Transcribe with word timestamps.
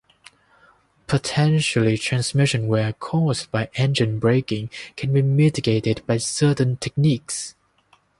Potentially 1.05 1.95
transmission 1.95 2.67
wear 2.67 2.93
caused 2.93 3.51
by 3.51 3.69
engine 3.75 4.17
braking 4.17 4.71
can 4.97 5.13
be 5.13 5.21
mitigated 5.21 6.03
by 6.07 6.17
certain 6.17 6.75
techniques. 6.77 7.53